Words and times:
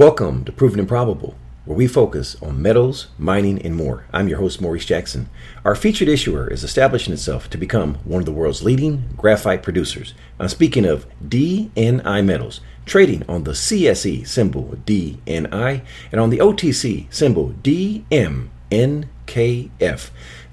Welcome 0.00 0.44
to 0.46 0.52
Proven 0.52 0.78
and 0.78 0.88
Probable, 0.88 1.34
where 1.66 1.76
we 1.76 1.86
focus 1.86 2.34
on 2.40 2.62
metals, 2.62 3.08
mining, 3.18 3.60
and 3.60 3.76
more. 3.76 4.06
I'm 4.14 4.28
your 4.28 4.38
host, 4.38 4.58
Maurice 4.58 4.86
Jackson. 4.86 5.28
Our 5.62 5.74
featured 5.74 6.08
issuer 6.08 6.50
is 6.50 6.64
establishing 6.64 7.12
itself 7.12 7.50
to 7.50 7.58
become 7.58 7.96
one 7.96 8.20
of 8.20 8.24
the 8.24 8.32
world's 8.32 8.62
leading 8.62 9.10
graphite 9.18 9.62
producers. 9.62 10.14
I'm 10.38 10.48
speaking 10.48 10.86
of 10.86 11.04
DNI 11.22 12.24
Metals, 12.24 12.62
trading 12.86 13.24
on 13.28 13.44
the 13.44 13.50
CSE 13.50 14.26
symbol 14.26 14.78
DNI 14.86 15.82
and 16.10 16.18
on 16.18 16.30
the 16.30 16.38
OTC 16.38 17.12
symbol 17.12 17.50
DMNKF. 17.62 18.48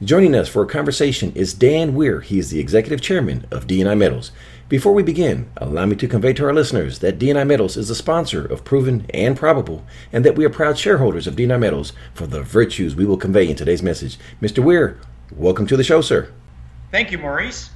Joining 0.03 0.35
us 0.35 0.49
for 0.49 0.61
a 0.61 0.67
conversation 0.67 1.31
is 1.35 1.53
Dan 1.53 1.95
Weir. 1.95 2.19
He 2.19 2.37
is 2.37 2.49
the 2.49 2.59
executive 2.59 2.99
chairman 2.99 3.47
of 3.49 3.65
DNI 3.65 3.97
Metals. 3.97 4.33
Before 4.69 4.91
we 4.91 5.01
begin, 5.01 5.49
allow 5.55 5.85
me 5.85 5.95
to 5.95 6.09
convey 6.09 6.33
to 6.33 6.43
our 6.43 6.53
listeners 6.53 6.99
that 6.99 7.17
DNI 7.17 7.47
Metals 7.47 7.77
is 7.77 7.89
a 7.89 7.95
sponsor 7.95 8.45
of 8.45 8.65
Proven 8.65 9.05
and 9.13 9.37
Probable, 9.37 9.85
and 10.11 10.25
that 10.25 10.35
we 10.35 10.43
are 10.43 10.49
proud 10.49 10.77
shareholders 10.77 11.25
of 11.25 11.37
DNI 11.37 11.57
Metals 11.57 11.93
for 12.13 12.27
the 12.27 12.41
virtues 12.41 12.93
we 12.93 13.05
will 13.05 13.15
convey 13.15 13.47
in 13.47 13.55
today's 13.55 13.81
message. 13.81 14.17
Mr. 14.41 14.61
Weir, 14.61 14.99
welcome 15.31 15.67
to 15.67 15.77
the 15.77 15.85
show, 15.85 16.01
sir. 16.01 16.33
Thank 16.91 17.13
you, 17.13 17.17
Maurice. 17.17 17.69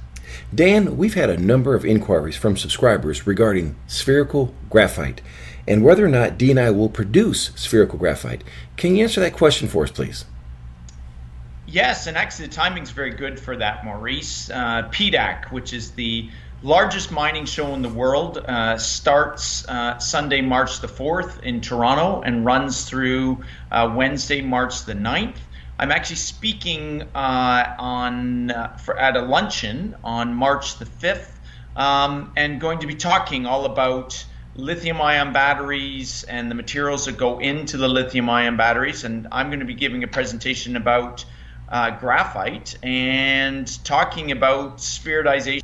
Dan, 0.54 0.98
we've 0.98 1.14
had 1.14 1.30
a 1.30 1.38
number 1.38 1.74
of 1.74 1.86
inquiries 1.86 2.36
from 2.36 2.58
subscribers 2.58 3.26
regarding 3.26 3.74
spherical 3.86 4.52
graphite 4.68 5.22
and 5.66 5.82
whether 5.82 6.04
or 6.04 6.10
not 6.10 6.38
DNI 6.38 6.76
will 6.76 6.90
produce 6.90 7.52
spherical 7.54 7.98
graphite. 7.98 8.44
Can 8.76 8.96
you 8.96 9.04
answer 9.04 9.20
that 9.22 9.32
question 9.32 9.66
for 9.66 9.84
us, 9.84 9.90
please? 9.90 10.26
Yes, 11.66 12.06
and 12.06 12.18
actually 12.18 12.48
the 12.48 12.54
timing's 12.54 12.90
very 12.90 13.12
good 13.12 13.40
for 13.40 13.56
that, 13.56 13.82
Maurice. 13.82 14.50
Uh, 14.50 14.90
PDAC, 14.90 15.50
which 15.52 15.72
is 15.72 15.92
the 15.92 16.28
largest 16.62 17.10
mining 17.10 17.44
show 17.44 17.74
in 17.74 17.82
the 17.82 17.88
world 17.88 18.38
uh, 18.38 18.78
starts 18.78 19.66
uh, 19.68 19.98
Sunday, 19.98 20.40
March 20.40 20.80
the 20.80 20.86
4th 20.86 21.42
in 21.42 21.60
Toronto 21.60 22.22
and 22.22 22.44
runs 22.44 22.88
through 22.88 23.42
uh, 23.70 23.92
Wednesday, 23.94 24.40
March 24.40 24.84
the 24.84 24.94
9th. 24.94 25.36
I'm 25.78 25.90
actually 25.90 26.16
speaking 26.16 27.02
uh, 27.14 27.74
on 27.78 28.52
uh, 28.52 28.76
for, 28.76 28.96
at 28.96 29.16
a 29.16 29.22
luncheon 29.22 29.96
on 30.04 30.34
March 30.34 30.78
the 30.78 30.84
5th 30.84 31.30
um, 31.74 32.32
and 32.36 32.60
going 32.60 32.78
to 32.80 32.86
be 32.86 32.94
talking 32.94 33.46
all 33.46 33.64
about 33.64 34.24
lithium 34.54 35.00
ion 35.00 35.32
batteries 35.32 36.22
and 36.24 36.50
the 36.50 36.54
materials 36.54 37.06
that 37.06 37.16
go 37.16 37.40
into 37.40 37.76
the 37.76 37.88
lithium 37.88 38.30
ion 38.30 38.56
batteries. 38.56 39.02
And 39.02 39.26
I'm 39.32 39.48
going 39.48 39.60
to 39.60 39.66
be 39.66 39.74
giving 39.74 40.04
a 40.04 40.08
presentation 40.08 40.76
about 40.76 41.24
uh, 41.68 41.98
graphite 41.98 42.76
and 42.84 43.66
talking 43.82 44.30
about 44.30 44.76
spheritization 44.76 45.62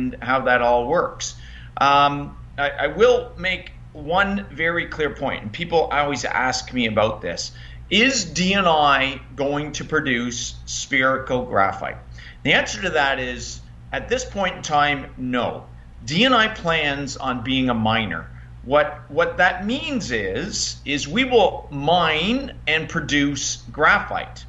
and 0.00 0.22
how 0.22 0.40
that 0.42 0.62
all 0.62 0.86
works. 0.88 1.36
Um, 1.76 2.36
I, 2.58 2.70
I 2.70 2.86
will 2.88 3.32
make 3.36 3.72
one 3.92 4.46
very 4.52 4.86
clear 4.86 5.10
point, 5.10 5.42
and 5.42 5.52
people 5.52 5.84
always 5.92 6.24
ask 6.24 6.72
me 6.72 6.86
about 6.86 7.20
this. 7.20 7.52
Is 7.90 8.24
DNI 8.24 9.20
going 9.34 9.72
to 9.72 9.84
produce 9.84 10.54
spherical 10.64 11.44
graphite? 11.44 11.96
The 12.44 12.52
answer 12.52 12.82
to 12.82 12.90
that 12.90 13.18
is 13.18 13.60
at 13.92 14.08
this 14.08 14.24
point 14.24 14.56
in 14.56 14.62
time, 14.62 15.12
no. 15.16 15.66
DNI 16.06 16.54
plans 16.54 17.16
on 17.16 17.42
being 17.42 17.68
a 17.68 17.74
miner. 17.74 18.30
What 18.64 19.00
what 19.08 19.38
that 19.38 19.66
means 19.66 20.10
is 20.10 20.76
is 20.84 21.08
we 21.08 21.24
will 21.24 21.66
mine 21.70 22.52
and 22.66 22.88
produce 22.88 23.56
graphite. 23.72 24.44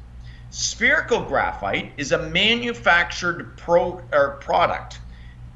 Spherical 0.50 1.22
graphite 1.24 1.92
is 1.96 2.12
a 2.12 2.28
manufactured 2.28 3.56
pro, 3.56 4.02
or 4.12 4.36
product 4.40 5.00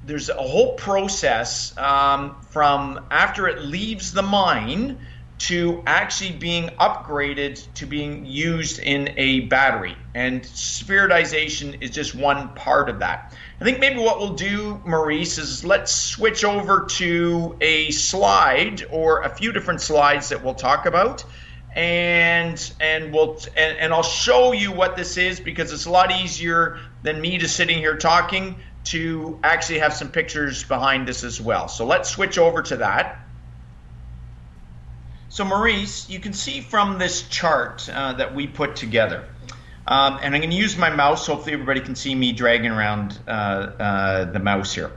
there's 0.07 0.29
a 0.29 0.35
whole 0.35 0.75
process 0.75 1.77
um, 1.77 2.37
from 2.51 3.05
after 3.11 3.49
it 3.49 3.63
leaves 3.63 4.13
the 4.13 4.23
mine 4.23 4.99
to 5.39 5.83
actually 5.87 6.33
being 6.33 6.69
upgraded 6.81 7.63
to 7.75 7.85
being 7.85 8.25
used 8.25 8.79
in 8.79 9.13
a 9.19 9.41
battery. 9.41 9.95
And 10.15 10.43
spheritization 10.43 11.83
is 11.83 11.91
just 11.91 12.15
one 12.15 12.55
part 12.55 12.89
of 12.89 13.01
that. 13.01 13.35
I 13.61 13.65
think 13.65 13.79
maybe 13.79 13.99
what 13.99 14.19
we'll 14.19 14.35
do, 14.35 14.81
Maurice, 14.87 15.37
is 15.37 15.65
let's 15.65 15.95
switch 15.95 16.45
over 16.45 16.87
to 16.91 17.57
a 17.61 17.91
slide 17.91 18.87
or 18.91 19.23
a 19.23 19.29
few 19.29 19.53
different 19.53 19.83
slides 19.83 20.31
that 20.31 20.43
we'll 20.43 20.55
talk 20.55 20.87
about. 20.87 21.25
And 21.75 22.73
and 22.81 23.13
we'll 23.13 23.39
and, 23.55 23.77
and 23.77 23.93
I'll 23.93 24.03
show 24.03 24.53
you 24.53 24.73
what 24.73 24.97
this 24.97 25.19
is 25.19 25.41
because 25.41 25.71
it's 25.75 25.85
a 25.85 25.91
lot 25.91 26.11
easier 26.11 26.79
than 27.03 27.21
me 27.21 27.37
just 27.37 27.55
sitting 27.55 27.77
here 27.77 27.99
talking 27.99 28.57
to 28.87 29.39
actually 29.43 29.81
have 29.81 29.93
some 29.93 30.09
pictures 30.09 30.63
behind 30.65 31.09
this 31.09 31.25
as 31.25 31.41
well. 31.41 31.69
So 31.69 31.85
let's 31.85 32.09
switch 32.09 32.39
over 32.39 32.63
to 32.63 32.77
that. 32.79 33.19
So 35.29 35.45
Maurice, 35.45 36.09
you 36.09 36.21
can 36.21 36.33
see 36.33 36.61
from 36.61 36.99
this 36.99 37.23
chart 37.29 37.89
uh, 37.93 38.15
that 38.15 38.35
we 38.35 38.47
put 38.47 38.77
together, 38.77 39.25
um, 39.87 40.19
and 40.23 40.35
I'm 40.35 40.41
going 40.41 40.51
to 40.51 40.57
use 40.57 40.79
my 40.79 40.89
mouse. 40.89 41.27
Hopefully 41.27 41.53
everybody 41.53 41.81
can 41.81 41.97
see 41.97 42.15
me 42.15 42.33
dragging 42.33 42.71
around 42.71 43.19
uh, 43.27 43.31
uh, 43.31 44.25
the 44.33 44.39
mouse 44.39 44.73
here. 44.73 44.93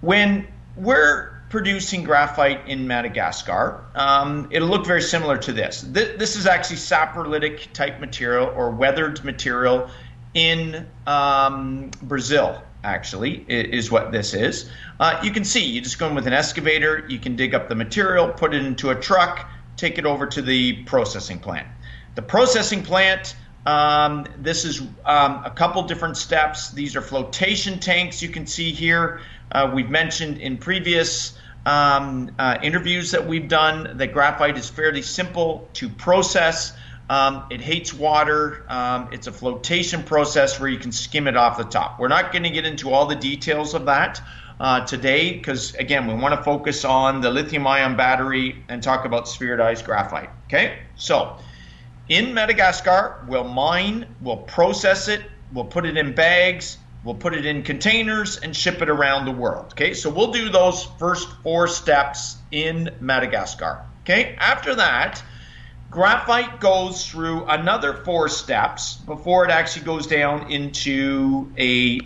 When 0.00 0.46
we're 0.76 1.32
producing 1.48 2.04
graphite 2.04 2.68
in 2.68 2.86
Madagascar, 2.86 3.84
um, 3.94 4.48
it'll 4.50 4.68
look 4.68 4.86
very 4.86 5.02
similar 5.02 5.38
to 5.38 5.52
this. 5.52 5.82
Th 5.82 6.18
this 6.18 6.36
is 6.36 6.46
actually 6.46 6.76
saprolitic 6.76 7.72
type 7.72 8.00
material 8.00 8.52
or 8.54 8.70
weathered 8.70 9.24
material 9.24 9.90
in 10.34 10.86
um, 11.06 11.90
Brazil 12.02 12.62
actually, 12.84 13.44
is 13.48 13.90
what 13.90 14.12
this 14.12 14.34
is. 14.34 14.70
Uh, 15.00 15.20
you 15.22 15.30
can 15.30 15.44
see, 15.44 15.64
you 15.64 15.80
just 15.80 15.98
go 15.98 16.08
in 16.08 16.14
with 16.14 16.26
an 16.26 16.32
excavator, 16.32 17.04
you 17.08 17.18
can 17.18 17.36
dig 17.36 17.54
up 17.54 17.68
the 17.68 17.74
material, 17.74 18.28
put 18.28 18.54
it 18.54 18.64
into 18.64 18.90
a 18.90 18.94
truck, 18.94 19.48
take 19.76 19.98
it 19.98 20.06
over 20.06 20.26
to 20.26 20.42
the 20.42 20.82
processing 20.84 21.38
plant. 21.38 21.66
The 22.14 22.22
processing 22.22 22.82
plant, 22.82 23.36
um, 23.66 24.26
this 24.38 24.64
is 24.64 24.80
um, 25.04 25.42
a 25.44 25.52
couple 25.54 25.82
different 25.82 26.16
steps. 26.16 26.70
These 26.70 26.96
are 26.96 27.02
flotation 27.02 27.78
tanks 27.78 28.22
you 28.22 28.28
can 28.28 28.46
see 28.46 28.72
here. 28.72 29.20
Uh, 29.52 29.70
we've 29.72 29.90
mentioned 29.90 30.38
in 30.38 30.56
previous 30.56 31.38
um, 31.66 32.30
uh, 32.38 32.58
interviews 32.62 33.10
that 33.10 33.26
we've 33.26 33.48
done 33.48 33.98
that 33.98 34.12
graphite 34.12 34.56
is 34.56 34.70
fairly 34.70 35.02
simple 35.02 35.68
to 35.74 35.88
process. 35.88 36.72
Um, 37.10 37.44
it 37.50 37.60
hates 37.60 37.94
water. 37.94 38.64
Um, 38.68 39.08
it's 39.12 39.26
a 39.26 39.32
flotation 39.32 40.02
process 40.02 40.60
where 40.60 40.68
you 40.68 40.78
can 40.78 40.92
skim 40.92 41.26
it 41.26 41.36
off 41.36 41.56
the 41.56 41.64
top. 41.64 41.98
We're 41.98 42.08
not 42.08 42.32
going 42.32 42.42
to 42.42 42.50
get 42.50 42.66
into 42.66 42.90
all 42.90 43.06
the 43.06 43.16
details 43.16 43.74
of 43.74 43.86
that 43.86 44.20
uh, 44.60 44.84
today 44.84 45.32
because, 45.32 45.74
again, 45.74 46.06
we 46.06 46.14
want 46.14 46.34
to 46.34 46.42
focus 46.42 46.84
on 46.84 47.20
the 47.20 47.30
lithium 47.30 47.66
ion 47.66 47.96
battery 47.96 48.62
and 48.68 48.82
talk 48.82 49.04
about 49.04 49.24
spheritized 49.24 49.84
graphite. 49.84 50.30
Okay? 50.46 50.80
So, 50.96 51.38
in 52.08 52.34
Madagascar, 52.34 53.24
we'll 53.28 53.44
mine, 53.44 54.14
we'll 54.20 54.36
process 54.36 55.08
it, 55.08 55.22
we'll 55.52 55.64
put 55.64 55.86
it 55.86 55.96
in 55.96 56.14
bags, 56.14 56.78
we'll 57.04 57.14
put 57.14 57.34
it 57.34 57.46
in 57.46 57.62
containers 57.62 58.36
and 58.38 58.54
ship 58.54 58.82
it 58.82 58.90
around 58.90 59.24
the 59.24 59.32
world. 59.32 59.72
Okay? 59.72 59.94
So, 59.94 60.10
we'll 60.10 60.32
do 60.32 60.50
those 60.50 60.84
first 60.98 61.28
four 61.42 61.68
steps 61.68 62.36
in 62.50 62.90
Madagascar. 63.00 63.86
Okay? 64.02 64.36
After 64.38 64.74
that, 64.74 65.22
Graphite 65.90 66.60
goes 66.60 67.08
through 67.08 67.46
another 67.46 67.94
four 67.94 68.28
steps 68.28 68.96
before 68.96 69.46
it 69.46 69.50
actually 69.50 69.86
goes 69.86 70.06
down 70.06 70.50
into 70.52 71.50
a 71.58 71.98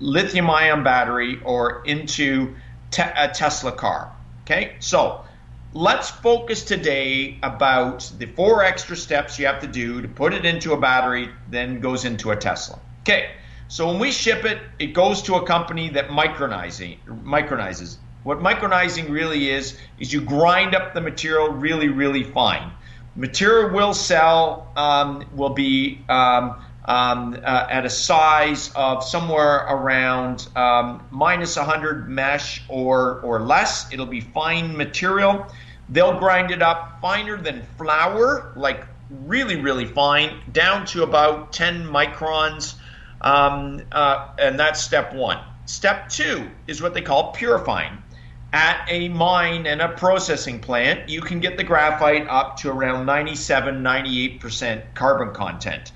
lithium 0.00 0.50
ion 0.50 0.84
battery 0.84 1.40
or 1.42 1.82
into 1.86 2.54
te- 2.90 3.02
a 3.02 3.28
Tesla 3.28 3.72
car. 3.72 4.12
Okay, 4.42 4.76
so 4.80 5.24
let's 5.72 6.10
focus 6.10 6.64
today 6.64 7.38
about 7.42 8.12
the 8.18 8.26
four 8.26 8.62
extra 8.62 8.96
steps 8.96 9.38
you 9.38 9.46
have 9.46 9.60
to 9.60 9.66
do 9.66 10.02
to 10.02 10.08
put 10.08 10.34
it 10.34 10.44
into 10.44 10.74
a 10.74 10.76
battery, 10.76 11.30
then 11.48 11.80
goes 11.80 12.04
into 12.04 12.32
a 12.32 12.36
Tesla. 12.36 12.78
Okay, 13.00 13.30
so 13.68 13.86
when 13.86 13.98
we 13.98 14.12
ship 14.12 14.44
it, 14.44 14.58
it 14.78 14.88
goes 14.88 15.22
to 15.22 15.36
a 15.36 15.46
company 15.46 15.88
that 15.90 16.08
micronizing, 16.08 16.98
micronizes. 17.24 17.96
What 18.24 18.40
micronizing 18.40 19.08
really 19.08 19.48
is, 19.48 19.78
is 19.98 20.12
you 20.12 20.20
grind 20.20 20.74
up 20.74 20.92
the 20.92 21.00
material 21.00 21.48
really, 21.48 21.88
really 21.88 22.22
fine. 22.22 22.70
Material 23.14 23.70
will 23.70 23.92
sell 23.92 24.72
um, 24.74 25.24
will 25.34 25.50
be 25.50 26.00
um, 26.08 26.62
um, 26.84 27.34
uh, 27.44 27.66
at 27.70 27.84
a 27.84 27.90
size 27.90 28.72
of 28.74 29.04
somewhere 29.04 29.66
around 29.68 30.48
um, 30.56 31.06
minus 31.10 31.56
100 31.56 32.08
mesh 32.08 32.62
or, 32.68 33.20
or 33.20 33.40
less. 33.40 33.92
It'll 33.92 34.06
be 34.06 34.20
fine 34.20 34.76
material. 34.76 35.46
They'll 35.88 36.18
grind 36.18 36.50
it 36.50 36.62
up 36.62 37.00
finer 37.02 37.36
than 37.36 37.62
flour, 37.76 38.52
like 38.56 38.86
really, 39.10 39.56
really 39.56 39.84
fine, 39.84 40.40
down 40.50 40.86
to 40.86 41.02
about 41.02 41.52
10 41.52 41.86
microns. 41.86 42.76
Um, 43.20 43.82
uh, 43.92 44.28
and 44.38 44.58
that's 44.58 44.80
step 44.80 45.14
one. 45.14 45.38
Step 45.66 46.08
two 46.08 46.48
is 46.66 46.80
what 46.82 46.94
they 46.94 47.02
call 47.02 47.32
purifying 47.32 48.02
at 48.52 48.86
a 48.88 49.08
mine 49.08 49.66
and 49.66 49.80
a 49.80 49.88
processing 49.88 50.60
plant, 50.60 51.08
you 51.08 51.20
can 51.20 51.40
get 51.40 51.56
the 51.56 51.64
graphite 51.64 52.26
up 52.28 52.58
to 52.58 52.70
around 52.70 53.06
97, 53.06 53.82
98% 53.82 54.82
carbon 54.94 55.32
content. 55.32 55.92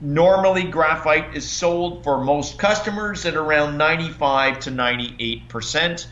Normally, 0.00 0.62
graphite 0.62 1.34
is 1.34 1.48
sold 1.48 2.04
for 2.04 2.22
most 2.22 2.56
customers 2.56 3.26
at 3.26 3.34
around 3.34 3.76
95 3.76 4.60
to 4.60 4.70
98%. 4.70 6.06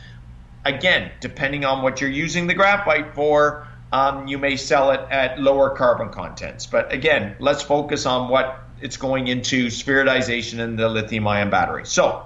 again, 0.65 1.13
depending 1.21 1.65
on 1.65 1.81
what 1.81 2.01
you're 2.01 2.11
using 2.11 2.49
the 2.49 2.55
graphite 2.55 3.15
for, 3.15 3.69
um, 3.93 4.27
you 4.27 4.37
may 4.37 4.57
sell 4.57 4.91
it 4.91 5.01
at 5.13 5.41
lower 5.41 5.71
carbon 5.71 6.09
contents. 6.09 6.67
But 6.67 6.93
again, 6.93 7.37
let's 7.39 7.63
focus 7.63 8.05
on 8.05 8.29
what 8.29 8.65
it's 8.81 8.97
going 8.97 9.29
into 9.29 9.67
spheritization 9.67 10.59
in 10.59 10.75
the 10.75 10.89
lithium 10.89 11.29
ion 11.29 11.51
battery. 11.51 11.87
So, 11.87 12.25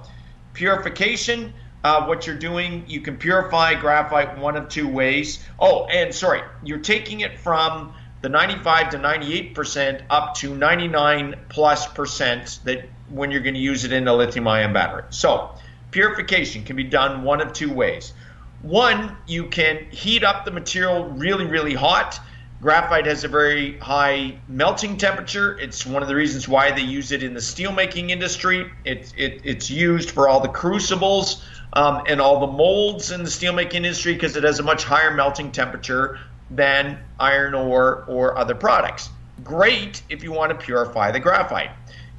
purification. 0.54 1.52
Uh, 1.82 2.05
what 2.05 2.27
you're 2.27 2.37
doing, 2.37 2.85
you 2.88 3.00
can 3.00 3.17
purify 3.17 3.75
graphite 3.75 4.38
one 4.38 4.56
of 4.56 4.69
two 4.69 4.87
ways. 4.87 5.43
Oh, 5.59 5.87
and 5.87 6.15
sorry, 6.15 6.43
you're 6.62 6.79
taking 6.79 7.21
it 7.21 7.38
from 7.38 7.94
the 8.21 8.29
95 8.29 8.91
to 8.91 8.99
98 8.99 9.55
percent 9.55 10.03
up 10.11 10.35
to 10.37 10.55
99 10.55 11.37
plus 11.49 11.87
percent 11.87 12.61
that 12.65 12.85
when 13.09 13.31
you're 13.31 13.41
going 13.41 13.55
to 13.55 13.61
use 13.61 13.85
it 13.85 13.93
in 13.93 14.06
a 14.09 14.15
lithium 14.15 14.47
ion 14.47 14.75
battery. 14.75 15.05
So, 15.11 15.55
purification 15.91 16.65
can 16.65 16.77
be 16.77 16.85
done 16.85 17.23
one 17.23 17.41
of 17.41 17.55
two 17.55 17.73
ways. 17.73 18.12
One, 18.61 19.17
you 19.27 19.47
can 19.47 19.87
heat 19.91 20.23
up 20.23 20.44
the 20.44 20.50
material 20.50 21.06
really, 21.06 21.47
really 21.47 21.75
hot. 21.75 22.21
Graphite 22.61 23.06
has 23.06 23.25
a 23.25 23.29
very 23.29 23.79
high 23.79 24.38
melting 24.47 24.99
temperature. 24.99 25.59
It's 25.59 25.87
one 25.87 26.03
of 26.03 26.09
the 26.09 26.15
reasons 26.15 26.47
why 26.47 26.73
they 26.73 26.82
use 26.82 27.11
it 27.11 27.23
in 27.23 27.32
the 27.32 27.41
steelmaking 27.41 28.11
industry. 28.11 28.71
It, 28.85 29.15
it, 29.17 29.41
it's 29.44 29.71
used 29.71 30.11
for 30.11 30.29
all 30.29 30.41
the 30.41 30.49
crucibles 30.49 31.43
um, 31.72 32.02
and 32.06 32.20
all 32.20 32.40
the 32.40 32.52
molds 32.52 33.11
in 33.11 33.22
the 33.22 33.28
steelmaking 33.28 33.75
industry 33.75 34.14
because 34.14 34.37
it 34.37 34.44
has 34.44 34.58
a 34.58 34.62
much 34.62 34.84
higher 34.84 35.12
melting 35.12 35.52
temperature 35.52 36.19
than 36.50 36.99
iron 37.19 37.55
ore 37.55 38.05
or 38.08 38.37
other 38.37 38.55
products. 38.55 39.08
Great 39.44 40.02
if 40.08 40.22
you 40.22 40.32
want 40.32 40.50
to 40.50 40.64
purify 40.64 41.11
the 41.11 41.20
graphite. 41.20 41.70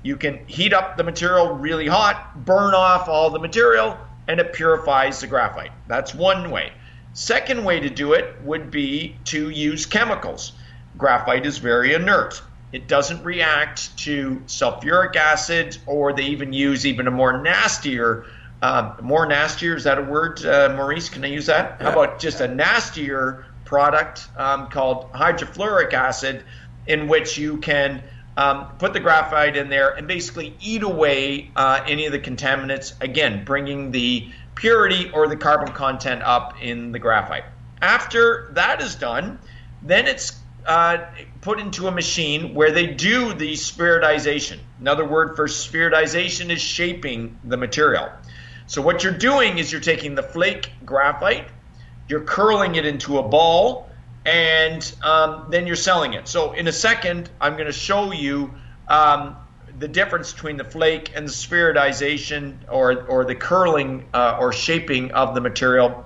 You 0.03 0.15
can 0.15 0.45
heat 0.47 0.73
up 0.73 0.97
the 0.97 1.03
material 1.03 1.55
really 1.55 1.87
hot, 1.87 2.45
burn 2.45 2.73
off 2.73 3.07
all 3.07 3.29
the 3.29 3.39
material, 3.39 3.97
and 4.27 4.39
it 4.39 4.53
purifies 4.53 5.19
the 5.19 5.27
graphite. 5.27 5.71
That's 5.87 6.15
one 6.15 6.49
way. 6.49 6.71
Second 7.13 7.65
way 7.65 7.79
to 7.81 7.89
do 7.89 8.13
it 8.13 8.41
would 8.43 8.71
be 8.71 9.17
to 9.25 9.49
use 9.49 9.85
chemicals. 9.85 10.53
Graphite 10.97 11.45
is 11.45 11.57
very 11.57 11.93
inert. 11.93 12.41
It 12.71 12.87
doesn't 12.87 13.23
react 13.23 13.95
to 13.99 14.41
sulfuric 14.47 15.17
acid, 15.17 15.77
or 15.85 16.13
they 16.13 16.23
even 16.23 16.53
use 16.53 16.85
even 16.85 17.07
a 17.07 17.11
more 17.11 17.41
nastier, 17.41 18.25
uh, 18.61 18.95
more 19.01 19.25
nastier. 19.25 19.75
Is 19.75 19.83
that 19.85 19.97
a 19.97 20.03
word, 20.03 20.45
uh, 20.45 20.73
Maurice? 20.75 21.09
Can 21.09 21.23
I 21.23 21.27
use 21.27 21.47
that? 21.47 21.77
Yeah. 21.79 21.85
How 21.91 21.99
about 21.99 22.19
just 22.19 22.41
a 22.41 22.47
nastier 22.47 23.45
product 23.65 24.27
um, 24.37 24.67
called 24.67 25.11
hydrofluoric 25.13 25.93
acid, 25.93 26.43
in 26.87 27.07
which 27.07 27.37
you 27.37 27.57
can 27.57 28.03
um, 28.37 28.67
put 28.79 28.93
the 28.93 28.99
graphite 28.99 29.55
in 29.55 29.69
there 29.69 29.89
and 29.89 30.07
basically 30.07 30.55
eat 30.61 30.83
away 30.83 31.51
uh, 31.55 31.83
any 31.87 32.05
of 32.05 32.11
the 32.11 32.19
contaminants, 32.19 32.93
again, 33.01 33.43
bringing 33.45 33.91
the 33.91 34.29
purity 34.55 35.09
or 35.11 35.27
the 35.27 35.37
carbon 35.37 35.73
content 35.73 36.21
up 36.21 36.61
in 36.61 36.91
the 36.91 36.99
graphite. 36.99 37.45
After 37.81 38.51
that 38.53 38.81
is 38.81 38.95
done, 38.95 39.39
then 39.81 40.07
it's 40.07 40.37
uh, 40.65 41.05
put 41.41 41.59
into 41.59 41.87
a 41.87 41.91
machine 41.91 42.53
where 42.53 42.71
they 42.71 42.87
do 42.87 43.33
the 43.33 43.53
spheritization. 43.53 44.59
Another 44.79 45.05
word 45.05 45.35
for 45.35 45.47
spheritization 45.47 46.51
is 46.51 46.61
shaping 46.61 47.39
the 47.43 47.57
material. 47.57 48.09
So, 48.71 48.81
what 48.81 49.03
you're 49.03 49.11
doing 49.11 49.57
is 49.57 49.69
you're 49.69 49.81
taking 49.81 50.15
the 50.15 50.23
flake 50.23 50.71
graphite, 50.85 51.45
you're 52.07 52.23
curling 52.23 52.75
it 52.75 52.85
into 52.85 53.17
a 53.17 53.21
ball, 53.21 53.89
and 54.25 54.95
um, 55.03 55.47
then 55.49 55.67
you're 55.67 55.75
selling 55.75 56.13
it. 56.13 56.25
So 56.29 56.53
in 56.53 56.69
a 56.69 56.71
second, 56.71 57.29
I'm 57.41 57.55
going 57.55 57.65
to 57.65 57.73
show 57.73 58.13
you 58.13 58.49
um, 58.87 59.35
the 59.79 59.89
difference 59.89 60.31
between 60.31 60.55
the 60.55 60.63
flake 60.63 61.11
and 61.13 61.27
the 61.27 61.31
spheritization 61.33 62.59
or, 62.69 63.03
or 63.07 63.25
the 63.25 63.35
curling 63.35 64.07
uh, 64.13 64.37
or 64.39 64.53
shaping 64.53 65.11
of 65.11 65.35
the 65.35 65.41
material. 65.41 66.05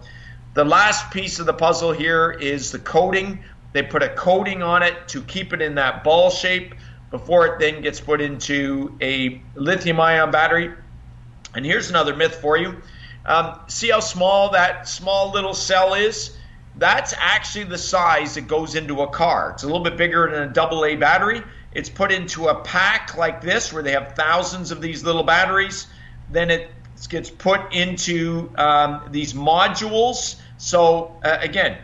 The 0.56 0.66
last 0.66 1.12
piece 1.12 1.38
of 1.38 1.46
the 1.46 1.54
puzzle 1.54 1.92
here 1.92 2.32
is 2.32 2.72
the 2.72 2.80
coating. 2.80 3.44
They 3.74 3.84
put 3.84 4.02
a 4.02 4.10
coating 4.10 4.64
on 4.64 4.82
it 4.82 5.08
to 5.10 5.22
keep 5.22 5.54
it 5.54 5.62
in 5.62 5.76
that 5.76 6.04
ball 6.04 6.32
shape 6.32 6.74
before 7.12 7.46
it 7.46 7.60
then 7.60 7.84
gets 7.84 8.00
put 8.00 8.22
into 8.22 8.98
a 9.02 9.40
lithium 9.54 10.00
ion 10.00 10.32
battery. 10.32 10.74
And 11.56 11.66
here's 11.66 11.90
another 11.90 12.16
myth 12.16 12.36
for 12.36 12.58
you. 12.58 12.82
Um, 13.26 13.60
see 13.68 13.90
how 13.90 14.02
small 14.02 14.52
that 14.52 14.88
small 14.88 15.32
little 15.32 15.54
cell 15.54 15.94
is? 15.94 16.38
That's 16.78 17.14
actually 17.18 17.66
the 17.66 17.78
size 17.78 18.36
that 18.36 18.48
goes 18.48 18.76
into 18.76 19.02
a 19.02 19.08
car. 19.08 19.52
It's 19.54 19.64
a 19.64 19.66
little 19.66 19.84
bit 19.84 19.98
bigger 19.98 20.30
than 20.30 20.44
a 20.44 20.54
double 20.54 20.86
A 20.86 20.98
battery. 20.98 21.42
It's 21.72 21.90
put 21.90 22.12
into 22.12 22.50
a 22.50 22.62
pack 22.62 23.18
like 23.18 23.42
this 23.42 23.72
where 23.72 23.82
they 23.82 23.94
have 23.94 24.14
thousands 24.16 24.72
of 24.72 24.82
these 24.82 25.04
little 25.04 25.24
batteries. 25.24 25.88
Then 26.30 26.52
it 26.52 26.70
gets 27.10 27.30
put 27.30 27.74
into 27.74 28.52
um, 28.58 29.08
these 29.12 29.34
modules. 29.34 30.36
So, 30.58 31.20
uh, 31.24 31.38
again, 31.40 31.78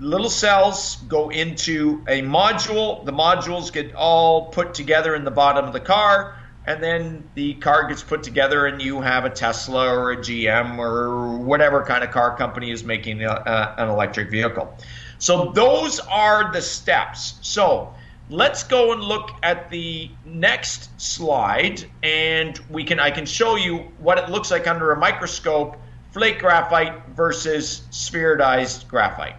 little 0.00 0.30
cells 0.30 0.96
go 1.08 1.30
into 1.30 2.04
a 2.08 2.22
module. 2.22 3.04
The 3.04 3.12
modules 3.12 3.72
get 3.72 3.94
all 3.94 4.46
put 4.46 4.74
together 4.74 5.14
in 5.14 5.24
the 5.24 5.30
bottom 5.30 5.64
of 5.64 5.72
the 5.72 5.80
car 5.80 6.36
and 6.66 6.82
then 6.82 7.28
the 7.34 7.54
car 7.54 7.88
gets 7.88 8.02
put 8.02 8.22
together 8.22 8.66
and 8.66 8.80
you 8.80 9.00
have 9.00 9.24
a 9.24 9.30
Tesla 9.30 9.88
or 9.88 10.12
a 10.12 10.16
GM 10.16 10.78
or 10.78 11.36
whatever 11.38 11.84
kind 11.84 12.04
of 12.04 12.10
car 12.10 12.36
company 12.36 12.70
is 12.70 12.84
making 12.84 13.22
a, 13.22 13.30
a, 13.30 13.74
an 13.78 13.88
electric 13.88 14.30
vehicle. 14.30 14.76
So 15.18 15.50
those 15.52 15.98
are 16.00 16.52
the 16.52 16.62
steps. 16.62 17.34
So 17.42 17.92
let's 18.30 18.62
go 18.62 18.92
and 18.92 19.02
look 19.02 19.30
at 19.42 19.70
the 19.70 20.10
next 20.24 21.00
slide 21.00 21.84
and 22.02 22.58
we 22.70 22.84
can 22.84 23.00
I 23.00 23.10
can 23.10 23.26
show 23.26 23.56
you 23.56 23.78
what 23.98 24.18
it 24.18 24.30
looks 24.30 24.50
like 24.50 24.66
under 24.68 24.92
a 24.92 24.96
microscope 24.96 25.76
flake 26.12 26.38
graphite 26.38 27.06
versus 27.08 27.82
spheritized 27.90 28.86
graphite. 28.86 29.36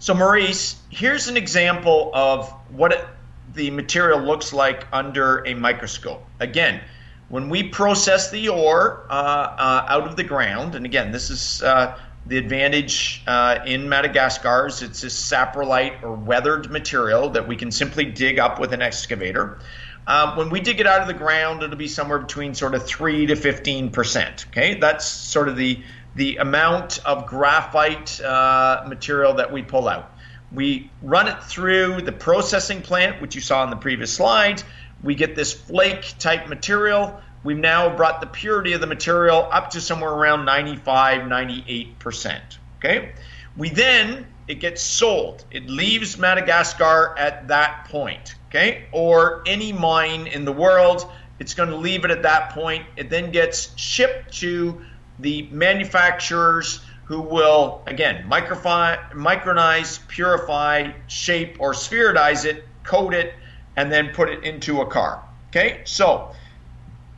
So 0.00 0.12
Maurice, 0.12 0.76
here's 0.90 1.28
an 1.28 1.36
example 1.38 2.10
of 2.12 2.50
what 2.68 2.92
it 2.92 3.06
the 3.54 3.70
material 3.70 4.20
looks 4.20 4.52
like 4.52 4.86
under 4.92 5.46
a 5.46 5.54
microscope. 5.54 6.24
Again, 6.40 6.80
when 7.28 7.48
we 7.48 7.62
process 7.64 8.30
the 8.30 8.48
ore 8.48 9.06
uh, 9.08 9.12
uh, 9.12 9.86
out 9.88 10.06
of 10.06 10.16
the 10.16 10.24
ground, 10.24 10.74
and 10.74 10.84
again, 10.84 11.12
this 11.12 11.30
is 11.30 11.62
uh, 11.62 11.98
the 12.26 12.38
advantage 12.38 13.22
uh, 13.26 13.58
in 13.66 13.88
Madagascar 13.88 14.66
is 14.66 14.82
it's 14.82 15.00
this 15.00 15.30
saprolite 15.30 16.02
or 16.02 16.14
weathered 16.14 16.70
material 16.70 17.30
that 17.30 17.46
we 17.48 17.56
can 17.56 17.70
simply 17.70 18.04
dig 18.04 18.38
up 18.38 18.58
with 18.58 18.72
an 18.72 18.82
excavator. 18.82 19.58
Uh, 20.06 20.34
when 20.34 20.50
we 20.50 20.60
dig 20.60 20.80
it 20.80 20.86
out 20.86 21.00
of 21.00 21.06
the 21.06 21.14
ground, 21.14 21.62
it'll 21.62 21.76
be 21.76 21.88
somewhere 21.88 22.18
between 22.18 22.54
sort 22.54 22.74
of 22.74 22.86
three 22.86 23.26
to 23.26 23.36
fifteen 23.36 23.90
percent. 23.90 24.46
Okay, 24.48 24.74
that's 24.74 25.06
sort 25.06 25.48
of 25.48 25.56
the 25.56 25.82
the 26.14 26.36
amount 26.36 27.00
of 27.04 27.26
graphite 27.26 28.20
uh, 28.20 28.84
material 28.86 29.34
that 29.34 29.50
we 29.50 29.62
pull 29.62 29.88
out. 29.88 30.13
We 30.54 30.90
run 31.02 31.28
it 31.28 31.42
through 31.42 32.02
the 32.02 32.12
processing 32.12 32.82
plant, 32.82 33.20
which 33.20 33.34
you 33.34 33.40
saw 33.40 33.64
in 33.64 33.70
the 33.70 33.76
previous 33.76 34.12
slide. 34.12 34.62
We 35.02 35.14
get 35.14 35.34
this 35.34 35.52
flake 35.52 36.14
type 36.18 36.48
material. 36.48 37.20
We've 37.42 37.58
now 37.58 37.94
brought 37.94 38.20
the 38.20 38.26
purity 38.26 38.72
of 38.72 38.80
the 38.80 38.86
material 38.86 39.48
up 39.52 39.70
to 39.70 39.80
somewhere 39.80 40.10
around 40.10 40.44
95, 40.44 41.22
98%. 41.22 42.40
Okay. 42.78 43.12
We 43.56 43.70
then, 43.70 44.26
it 44.48 44.60
gets 44.60 44.82
sold. 44.82 45.44
It 45.50 45.68
leaves 45.68 46.16
Madagascar 46.18 47.14
at 47.18 47.48
that 47.48 47.86
point. 47.90 48.36
Okay. 48.48 48.86
Or 48.92 49.42
any 49.46 49.72
mine 49.72 50.26
in 50.26 50.44
the 50.44 50.52
world, 50.52 51.10
it's 51.38 51.54
going 51.54 51.68
to 51.68 51.76
leave 51.76 52.04
it 52.04 52.10
at 52.10 52.22
that 52.22 52.50
point. 52.50 52.86
It 52.96 53.10
then 53.10 53.30
gets 53.30 53.76
shipped 53.76 54.32
to 54.38 54.80
the 55.18 55.48
manufacturers 55.50 56.80
who 57.04 57.20
will, 57.20 57.82
again, 57.86 58.24
micronize, 58.28 60.06
purify, 60.08 60.92
shape, 61.06 61.56
or 61.58 61.72
spheritize 61.72 62.44
it, 62.44 62.64
coat 62.82 63.14
it, 63.14 63.34
and 63.76 63.92
then 63.92 64.08
put 64.10 64.28
it 64.28 64.42
into 64.44 64.80
a 64.80 64.86
car. 64.86 65.22
Okay, 65.50 65.82
so 65.84 66.32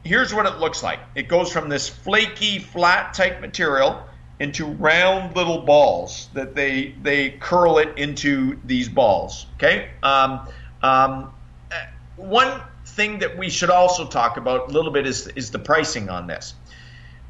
here's 0.05 0.35
what 0.35 0.47
it 0.47 0.59
looks 0.59 0.83
like 0.83 1.01
it 1.15 1.29
goes 1.29 1.51
from 1.51 1.69
this 1.69 1.89
flaky, 1.89 2.59
flat 2.59 3.15
type 3.15 3.41
material 3.41 4.03
into 4.39 4.67
round 4.67 5.35
little 5.35 5.63
balls 5.63 6.29
that 6.35 6.55
they 6.55 6.95
they 7.03 7.31
curl 7.31 7.79
it 7.79 7.97
into 7.97 8.59
these 8.65 8.89
balls. 8.89 9.47
Okay. 9.55 9.89
Um, 10.03 10.47
um, 10.83 11.33
one 12.17 12.61
thing 12.85 13.19
that 13.21 13.37
we 13.37 13.49
should 13.49 13.71
also 13.71 14.07
talk 14.07 14.37
about 14.37 14.69
a 14.69 14.73
little 14.73 14.93
bit 14.93 15.07
is 15.07 15.29
is 15.29 15.51
the 15.51 15.59
pricing 15.59 16.09
on 16.09 16.27
this 16.27 16.55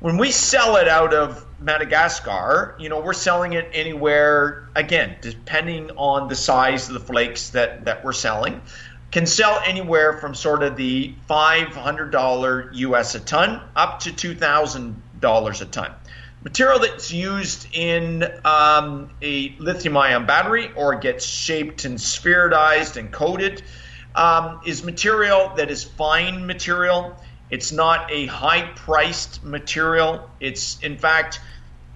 when 0.00 0.18
we 0.18 0.30
sell 0.30 0.76
it 0.76 0.88
out 0.88 1.14
of 1.14 1.44
Madagascar, 1.60 2.76
you 2.78 2.88
know, 2.88 3.00
we're 3.00 3.14
selling 3.14 3.54
it 3.54 3.70
anywhere, 3.72 4.68
again, 4.74 5.16
depending 5.22 5.90
on 5.92 6.28
the 6.28 6.34
size 6.34 6.88
of 6.88 6.94
the 6.94 7.00
flakes 7.00 7.50
that, 7.50 7.86
that 7.86 8.04
we're 8.04 8.12
selling, 8.12 8.60
can 9.10 9.26
sell 9.26 9.60
anywhere 9.64 10.12
from 10.14 10.34
sort 10.34 10.62
of 10.62 10.76
the 10.76 11.14
$500 11.30 12.74
US 12.74 13.14
a 13.14 13.20
ton 13.20 13.62
up 13.74 14.00
to 14.00 14.10
$2,000 14.10 15.60
a 15.60 15.64
ton. 15.64 15.92
Material 16.42 16.78
that's 16.78 17.10
used 17.10 17.66
in 17.72 18.22
um, 18.44 19.10
a 19.22 19.56
lithium 19.58 19.96
ion 19.96 20.26
battery 20.26 20.70
or 20.76 20.96
gets 20.96 21.24
shaped 21.24 21.84
and 21.86 21.98
spheritized 21.98 22.96
and 22.96 23.10
coated 23.10 23.62
um, 24.14 24.60
is 24.66 24.84
material 24.84 25.52
that 25.56 25.70
is 25.70 25.82
fine 25.82 26.46
material 26.46 27.16
it's 27.50 27.72
not 27.72 28.10
a 28.10 28.26
high 28.26 28.62
priced 28.74 29.44
material. 29.44 30.28
It's, 30.40 30.80
in 30.80 30.96
fact, 30.96 31.40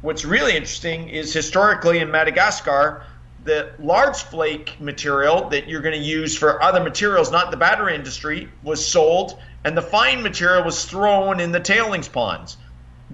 what's 0.01 0.25
really 0.25 0.53
interesting 0.57 1.09
is 1.09 1.33
historically 1.33 1.99
in 1.99 2.11
Madagascar, 2.11 3.05
the 3.45 3.73
large 3.79 4.19
flake 4.19 4.81
material 4.81 5.49
that 5.49 5.69
you're 5.69 5.81
going 5.81 5.99
to 5.99 6.07
use 6.07 6.37
for 6.37 6.63
other 6.63 6.81
materials, 6.81 7.33
not 7.33 7.51
the 7.51 7.57
battery 7.57 7.95
industry, 7.95 8.49
was 8.63 8.87
sold, 8.87 9.39
and 9.65 9.77
the 9.77 9.83
fine 9.83 10.23
material 10.23 10.65
was 10.65 10.85
thrown 10.85 11.41
in 11.41 11.53
the 11.53 11.61
tailings 11.61 12.09
ponds. 12.09 12.57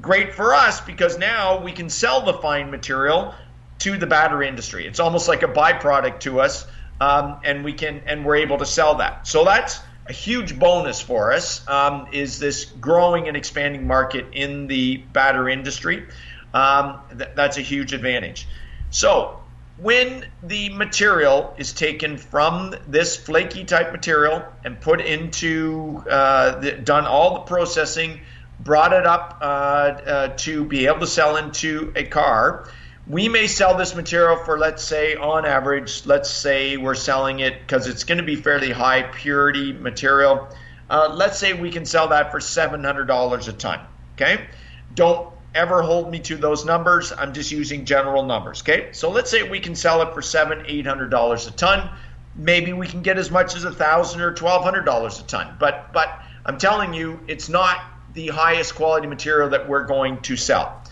Great 0.00 0.34
for 0.34 0.54
us 0.54 0.80
because 0.80 1.16
now 1.18 1.62
we 1.62 1.72
can 1.72 1.88
sell 1.88 2.20
the 2.20 2.34
fine 2.34 2.70
material 2.70 3.34
to 3.78 3.96
the 3.96 4.06
battery 4.06 4.48
industry. 4.48 4.86
It's 4.86 5.00
almost 5.00 5.28
like 5.28 5.42
a 5.42 5.48
byproduct 5.48 6.20
to 6.20 6.40
us, 6.40 6.66
um, 7.00 7.40
and 7.44 7.64
we 7.64 7.72
can 7.72 8.02
and 8.06 8.24
we're 8.24 8.36
able 8.36 8.58
to 8.58 8.66
sell 8.66 8.96
that. 8.96 9.26
So 9.26 9.44
that's 9.44 9.80
a 10.08 10.12
huge 10.12 10.58
bonus 10.58 11.00
for 11.00 11.32
us. 11.32 11.66
Um, 11.68 12.08
is 12.12 12.38
this 12.38 12.64
growing 12.64 13.28
and 13.28 13.36
expanding 13.36 13.86
market 13.86 14.26
in 14.32 14.66
the 14.66 14.98
battery 14.98 15.52
industry? 15.52 16.06
Um, 16.54 17.00
th- 17.16 17.30
that's 17.34 17.58
a 17.58 17.62
huge 17.62 17.92
advantage. 17.92 18.46
So 18.90 19.40
when 19.78 20.26
the 20.42 20.70
material 20.70 21.54
is 21.58 21.72
taken 21.72 22.16
from 22.16 22.74
this 22.86 23.16
flaky 23.16 23.64
type 23.64 23.92
material 23.92 24.42
and 24.64 24.80
put 24.80 25.00
into 25.00 26.02
uh, 26.08 26.60
the, 26.60 26.72
done 26.72 27.06
all 27.06 27.34
the 27.34 27.40
processing, 27.40 28.20
brought 28.60 28.92
it 28.92 29.06
up 29.06 29.38
uh, 29.40 29.44
uh, 29.44 30.28
to 30.36 30.64
be 30.64 30.86
able 30.86 31.00
to 31.00 31.06
sell 31.06 31.36
into 31.36 31.92
a 31.94 32.04
car 32.04 32.68
we 33.08 33.28
may 33.28 33.46
sell 33.46 33.76
this 33.76 33.94
material 33.94 34.36
for 34.36 34.58
let's 34.58 34.82
say 34.82 35.14
on 35.14 35.46
average 35.46 36.04
let's 36.06 36.28
say 36.28 36.76
we're 36.76 36.94
selling 36.94 37.38
it 37.38 37.60
because 37.60 37.86
it's 37.86 38.02
going 38.02 38.18
to 38.18 38.24
be 38.24 38.34
fairly 38.34 38.72
high 38.72 39.02
purity 39.02 39.72
material. 39.72 40.48
Uh, 40.90 41.12
let's 41.14 41.38
say 41.38 41.52
we 41.52 41.70
can 41.70 41.84
sell 41.84 42.08
that 42.08 42.30
for 42.30 42.38
$700 42.38 43.48
a 43.48 43.52
ton 43.52 43.80
okay? 44.14 44.46
Don't 44.94 45.32
ever 45.54 45.82
hold 45.82 46.10
me 46.10 46.18
to 46.20 46.36
those 46.36 46.64
numbers. 46.64 47.12
I'm 47.12 47.32
just 47.32 47.52
using 47.52 47.84
general 47.84 48.24
numbers 48.24 48.62
okay? 48.62 48.88
So 48.92 49.10
let's 49.10 49.30
say 49.30 49.48
we 49.48 49.60
can 49.60 49.76
sell 49.76 50.02
it 50.02 50.12
for 50.12 50.22
seven 50.22 50.64
eight 50.66 50.86
hundred 50.86 51.10
dollars 51.10 51.46
a 51.46 51.52
ton. 51.52 51.88
Maybe 52.34 52.72
we 52.72 52.88
can 52.88 53.02
get 53.02 53.18
as 53.18 53.30
much 53.30 53.54
as 53.54 53.62
a 53.64 53.72
thousand 53.72 54.20
or 54.20 54.32
twelve 54.32 54.64
hundred 54.64 54.82
dollars 54.84 55.20
a 55.20 55.24
ton. 55.24 55.56
But 55.60 55.92
but 55.92 56.22
i'm 56.44 56.58
telling 56.58 56.94
you 56.94 57.18
it's 57.26 57.48
not 57.48 57.80
the 58.14 58.28
highest 58.28 58.74
quality 58.74 59.06
material 59.06 59.50
that 59.50 59.68
we're 59.68 59.84
going 59.84 60.20
to 60.22 60.36
sell. 60.36 60.82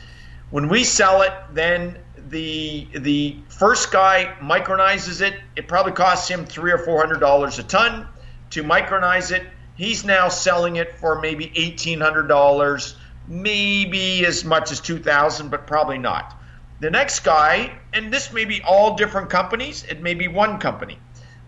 When 0.50 0.68
we 0.68 0.84
sell 0.84 1.22
it, 1.22 1.32
then 1.52 1.98
the 2.34 2.88
the 2.98 3.36
first 3.48 3.92
guy 3.92 4.34
micronizes 4.40 5.20
it. 5.20 5.34
It 5.54 5.68
probably 5.68 5.92
costs 5.92 6.28
him 6.28 6.44
three 6.44 6.72
or 6.72 6.78
four 6.78 6.98
hundred 6.98 7.20
dollars 7.20 7.60
a 7.60 7.62
ton 7.62 8.08
to 8.50 8.64
micronize 8.64 9.30
it. 9.30 9.46
He's 9.76 10.04
now 10.04 10.28
selling 10.28 10.76
it 10.76 10.98
for 10.98 11.20
maybe 11.20 11.52
eighteen 11.54 12.00
hundred 12.00 12.26
dollars, 12.26 12.96
maybe 13.28 14.26
as 14.26 14.44
much 14.44 14.72
as 14.72 14.80
two 14.80 14.98
thousand, 14.98 15.50
but 15.50 15.68
probably 15.68 15.98
not. 15.98 16.36
The 16.80 16.90
next 16.90 17.20
guy, 17.20 17.78
and 17.92 18.12
this 18.12 18.32
may 18.32 18.44
be 18.44 18.60
all 18.62 18.96
different 18.96 19.30
companies. 19.30 19.84
It 19.84 20.02
may 20.02 20.14
be 20.14 20.26
one 20.26 20.58
company. 20.58 20.98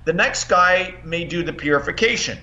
The 0.05 0.13
next 0.13 0.45
guy 0.45 0.95
may 1.05 1.25
do 1.25 1.43
the 1.43 1.53
purification, 1.53 2.39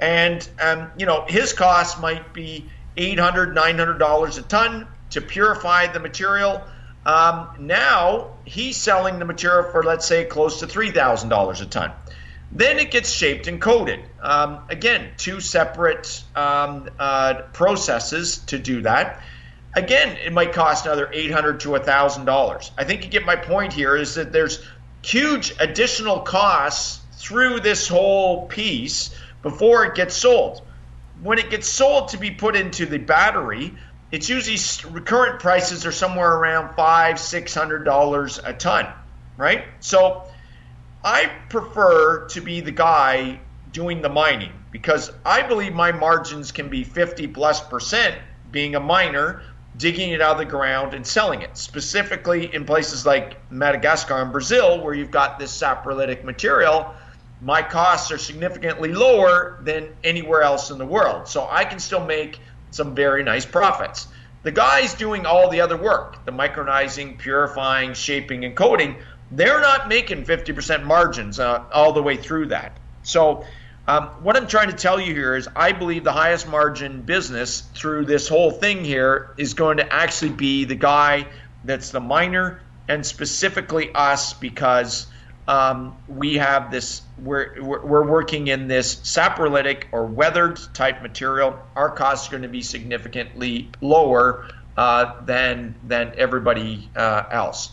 and 0.00 0.48
um, 0.60 0.92
you 0.96 1.04
know 1.04 1.24
his 1.26 1.52
cost 1.52 2.00
might 2.00 2.32
be 2.32 2.70
eight 2.96 3.18
hundred, 3.18 3.56
nine 3.56 3.76
hundred 3.76 3.98
dollars 3.98 4.38
a 4.38 4.42
ton 4.42 4.86
to 5.10 5.20
purify 5.20 5.88
the 5.88 5.98
material 5.98 6.62
um, 7.06 7.48
now 7.58 8.30
he's 8.44 8.76
selling 8.76 9.18
the 9.18 9.24
material 9.24 9.70
for, 9.70 9.82
let's 9.82 10.06
say, 10.06 10.24
close 10.24 10.60
to 10.60 10.66
$3,000 10.66 11.62
a 11.62 11.66
ton. 11.66 11.92
Then 12.50 12.78
it 12.78 12.90
gets 12.90 13.10
shaped 13.10 13.46
and 13.46 13.60
coated. 13.60 14.00
Um, 14.22 14.60
again, 14.68 15.10
two 15.16 15.40
separate 15.40 16.22
um, 16.34 16.88
uh, 16.98 17.42
processes 17.52 18.38
to 18.46 18.58
do 18.58 18.82
that. 18.82 19.22
Again, 19.74 20.16
it 20.24 20.32
might 20.32 20.52
cost 20.52 20.86
another 20.86 21.06
$800 21.06 21.60
to 21.60 21.68
$1,000. 21.70 22.70
I 22.76 22.84
think 22.84 23.04
you 23.04 23.10
get 23.10 23.26
my 23.26 23.36
point 23.36 23.72
here 23.72 23.96
is 23.96 24.14
that 24.14 24.32
there's 24.32 24.64
huge 25.02 25.54
additional 25.60 26.20
costs 26.20 27.00
through 27.18 27.60
this 27.60 27.86
whole 27.86 28.46
piece 28.46 29.14
before 29.42 29.84
it 29.84 29.94
gets 29.94 30.16
sold. 30.16 30.62
When 31.22 31.38
it 31.38 31.50
gets 31.50 31.68
sold 31.68 32.08
to 32.08 32.16
be 32.16 32.30
put 32.30 32.56
into 32.56 32.86
the 32.86 32.98
battery, 32.98 33.74
it's 34.10 34.28
usually 34.28 34.58
current 35.02 35.40
prices 35.40 35.84
are 35.84 35.92
somewhere 35.92 36.32
around 36.34 36.74
five, 36.74 37.18
six 37.18 37.54
hundred 37.54 37.84
dollars 37.84 38.38
a 38.42 38.52
ton, 38.52 38.86
right? 39.36 39.64
So 39.80 40.24
I 41.04 41.30
prefer 41.48 42.26
to 42.28 42.40
be 42.40 42.60
the 42.60 42.72
guy 42.72 43.40
doing 43.72 44.00
the 44.02 44.08
mining 44.08 44.52
because 44.70 45.10
I 45.24 45.42
believe 45.42 45.74
my 45.74 45.92
margins 45.92 46.52
can 46.52 46.68
be 46.68 46.84
50 46.84 47.28
plus 47.28 47.60
percent 47.60 48.18
being 48.50 48.74
a 48.74 48.80
miner, 48.80 49.42
digging 49.76 50.10
it 50.10 50.20
out 50.20 50.32
of 50.32 50.38
the 50.38 50.44
ground 50.44 50.94
and 50.94 51.06
selling 51.06 51.42
it, 51.42 51.56
specifically 51.56 52.52
in 52.54 52.64
places 52.64 53.04
like 53.04 53.36
Madagascar 53.50 54.20
and 54.22 54.32
Brazil, 54.32 54.82
where 54.82 54.94
you've 54.94 55.10
got 55.10 55.38
this 55.38 55.56
saprolitic 55.56 56.24
material. 56.24 56.94
My 57.40 57.62
costs 57.62 58.10
are 58.10 58.18
significantly 58.18 58.92
lower 58.92 59.60
than 59.62 59.94
anywhere 60.02 60.42
else 60.42 60.70
in 60.70 60.78
the 60.78 60.86
world. 60.86 61.28
So 61.28 61.46
I 61.48 61.64
can 61.64 61.78
still 61.78 62.04
make 62.04 62.40
some 62.70 62.94
very 62.94 63.22
nice 63.22 63.46
profits. 63.46 64.08
The 64.42 64.52
guys 64.52 64.94
doing 64.94 65.26
all 65.26 65.50
the 65.50 65.60
other 65.60 65.76
work, 65.76 66.24
the 66.24 66.32
micronizing, 66.32 67.18
purifying, 67.18 67.94
shaping, 67.94 68.44
and 68.44 68.56
coating, 68.56 68.96
they're 69.30 69.60
not 69.60 69.88
making 69.88 70.24
50% 70.24 70.84
margins 70.84 71.38
uh, 71.38 71.64
all 71.72 71.92
the 71.92 72.02
way 72.02 72.16
through 72.16 72.46
that. 72.46 72.76
So, 73.02 73.44
um, 73.86 74.08
what 74.22 74.36
I'm 74.36 74.46
trying 74.46 74.68
to 74.68 74.76
tell 74.76 75.00
you 75.00 75.14
here 75.14 75.34
is 75.34 75.48
I 75.56 75.72
believe 75.72 76.04
the 76.04 76.12
highest 76.12 76.46
margin 76.46 77.00
business 77.02 77.62
through 77.74 78.04
this 78.04 78.28
whole 78.28 78.50
thing 78.50 78.84
here 78.84 79.34
is 79.38 79.54
going 79.54 79.78
to 79.78 79.92
actually 79.92 80.32
be 80.32 80.66
the 80.66 80.74
guy 80.74 81.26
that's 81.64 81.90
the 81.90 82.00
miner 82.00 82.60
and 82.86 83.04
specifically 83.04 83.90
us 83.94 84.34
because 84.34 85.06
um, 85.48 85.96
we 86.06 86.34
have 86.34 86.70
this 86.70 87.02
we're, 87.18 87.60
we're 87.62 88.06
working 88.06 88.48
in 88.48 88.68
this 88.68 88.96
saprolitic 88.96 89.84
or 89.92 90.04
weathered 90.04 90.60
type 90.74 91.02
material. 91.02 91.58
Our 91.74 91.90
costs 91.90 92.28
are 92.28 92.32
going 92.32 92.42
to 92.42 92.48
be 92.48 92.62
significantly 92.62 93.70
lower 93.80 94.48
uh, 94.76 95.24
than 95.24 95.74
than 95.82 96.12
everybody 96.16 96.88
uh, 96.94 97.24
else. 97.30 97.72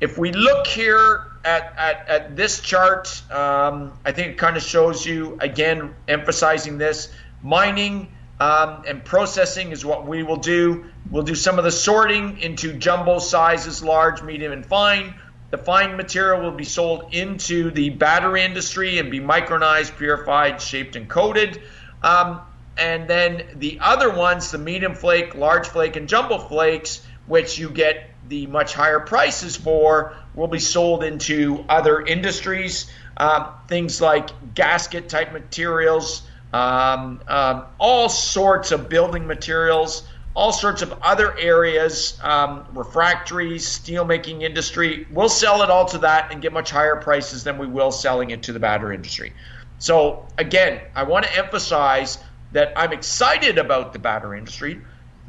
If 0.00 0.18
we 0.18 0.32
look 0.32 0.66
here 0.66 1.24
at, 1.44 1.72
at, 1.76 2.08
at 2.08 2.36
this 2.36 2.60
chart 2.60 3.22
um, 3.30 3.92
i 4.04 4.10
think 4.10 4.32
it 4.32 4.38
kind 4.38 4.56
of 4.56 4.62
shows 4.62 5.06
you 5.06 5.38
again 5.40 5.94
emphasizing 6.08 6.78
this 6.78 7.12
mining 7.42 8.08
um, 8.40 8.82
and 8.86 9.04
processing 9.04 9.72
is 9.72 9.84
what 9.84 10.06
we 10.06 10.22
will 10.22 10.36
do. 10.36 10.84
We'll 11.10 11.24
do 11.24 11.34
some 11.34 11.58
of 11.58 11.64
the 11.64 11.72
sorting 11.72 12.38
into 12.38 12.72
jumbo 12.72 13.18
sizes 13.18 13.82
large 13.82 14.22
medium 14.22 14.52
and 14.52 14.64
fine 14.64 15.14
the 15.50 15.58
fine 15.58 15.96
material 15.96 16.42
will 16.42 16.56
be 16.56 16.64
sold 16.64 17.14
into 17.14 17.70
the 17.70 17.90
battery 17.90 18.42
industry 18.42 18.98
and 18.98 19.10
be 19.10 19.20
micronized, 19.20 19.96
purified, 19.96 20.60
shaped, 20.60 20.94
and 20.96 21.08
coated. 21.08 21.62
Um, 22.02 22.40
and 22.76 23.08
then 23.08 23.44
the 23.56 23.78
other 23.80 24.10
ones, 24.10 24.50
the 24.50 24.58
medium 24.58 24.94
flake, 24.94 25.34
large 25.34 25.66
flake, 25.66 25.96
and 25.96 26.08
jumbo 26.08 26.38
flakes, 26.38 27.04
which 27.26 27.58
you 27.58 27.70
get 27.70 28.10
the 28.28 28.46
much 28.46 28.74
higher 28.74 29.00
prices 29.00 29.56
for, 29.56 30.14
will 30.34 30.48
be 30.48 30.58
sold 30.58 31.02
into 31.02 31.64
other 31.68 32.00
industries. 32.02 32.90
Um, 33.16 33.48
things 33.66 34.00
like 34.00 34.54
gasket 34.54 35.08
type 35.08 35.32
materials, 35.32 36.22
um, 36.52 37.20
um, 37.26 37.64
all 37.78 38.08
sorts 38.08 38.70
of 38.70 38.88
building 38.88 39.26
materials 39.26 40.06
all 40.38 40.52
sorts 40.52 40.82
of 40.82 40.94
other 41.02 41.36
areas, 41.36 42.16
um, 42.22 42.64
refractories, 42.72 43.66
steelmaking 43.66 44.40
industry. 44.44 45.04
We'll 45.10 45.28
sell 45.28 45.62
it 45.62 45.68
all 45.68 45.84
to 45.86 45.98
that 45.98 46.30
and 46.30 46.40
get 46.40 46.52
much 46.52 46.70
higher 46.70 46.94
prices 46.94 47.42
than 47.42 47.58
we 47.58 47.66
will 47.66 47.90
selling 47.90 48.30
it 48.30 48.44
to 48.44 48.52
the 48.52 48.60
battery 48.60 48.94
industry. 48.94 49.32
So, 49.80 50.28
again, 50.38 50.80
I 50.94 51.02
want 51.02 51.24
to 51.24 51.36
emphasize 51.36 52.18
that 52.52 52.72
I'm 52.76 52.92
excited 52.92 53.58
about 53.58 53.92
the 53.92 53.98
battery 53.98 54.38
industry, 54.38 54.80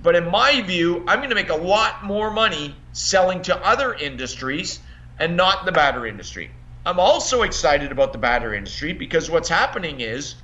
but 0.03 0.15
in 0.15 0.29
my 0.29 0.61
view, 0.61 1.03
I'm 1.07 1.17
going 1.17 1.29
to 1.29 1.35
make 1.35 1.49
a 1.49 1.55
lot 1.55 2.05
more 2.05 2.29
money 2.29 2.75
selling 2.93 3.41
to 3.43 3.57
other 3.65 3.95
industries 3.95 4.79
and 5.17 5.35
not 5.35 5.65
the 5.65 5.71
battery 5.71 6.11
industry. 6.11 6.51
I'm 6.85 6.99
also 6.99 7.41
excited 7.41 7.91
about 7.91 8.11
the 8.13 8.19
battery 8.19 8.59
industry 8.59 8.93
because 8.93 9.27
what's 9.27 9.49
happening 9.49 10.01
is 10.01 10.35